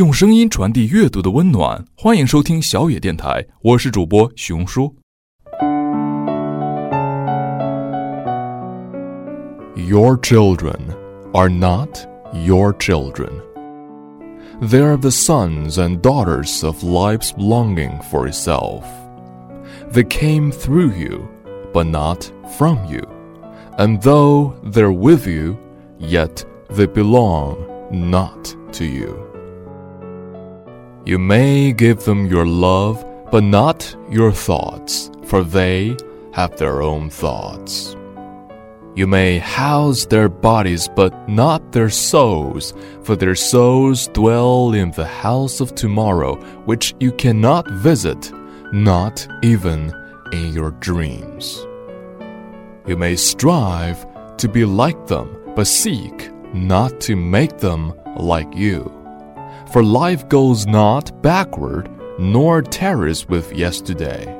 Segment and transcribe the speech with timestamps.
[0.00, 4.96] 用声音传递阅读的温暖，欢迎收听小也电台，我是主播雄叔。
[9.76, 10.78] Your children
[11.34, 11.98] are not
[12.32, 13.28] your children.
[14.62, 18.84] They are the sons and daughters of life's longing for itself.
[19.92, 21.28] They came through you,
[21.74, 22.24] but not
[22.56, 23.02] from you.
[23.76, 25.58] And though they're with you,
[25.98, 26.42] yet
[26.74, 27.58] they belong
[27.92, 29.29] not to you.
[31.06, 35.96] You may give them your love, but not your thoughts, for they
[36.32, 37.96] have their own thoughts.
[38.96, 45.06] You may house their bodies, but not their souls, for their souls dwell in the
[45.06, 46.34] house of tomorrow,
[46.66, 48.30] which you cannot visit,
[48.72, 49.94] not even
[50.32, 51.66] in your dreams.
[52.86, 54.04] You may strive
[54.36, 58.99] to be like them, but seek not to make them like you.
[59.72, 64.36] For life goes not backward, nor tarries with yesterday.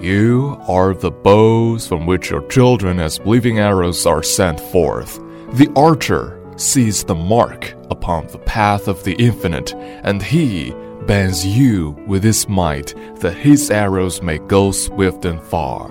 [0.00, 5.20] You are the bows from which your children, as living arrows, are sent forth.
[5.52, 10.74] The archer sees the mark upon the path of the infinite, and he
[11.06, 15.90] bends you with his might, that his arrows may go swift and far.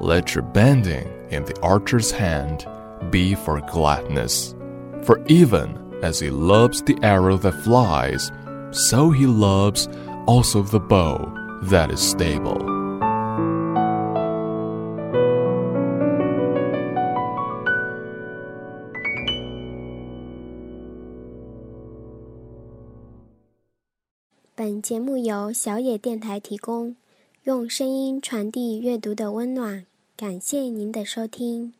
[0.00, 2.66] Let your bending in the archer's hand
[3.10, 4.54] be for gladness,
[5.02, 8.30] for even as he loves the arrow that flies,
[8.70, 9.88] so he loves
[10.26, 11.32] also the bow
[11.64, 12.64] that is stable.
[24.54, 26.96] 本节目由小也电台提供，
[27.44, 29.86] 用声音传递阅读的温暖。
[30.16, 31.72] 感谢您的收听。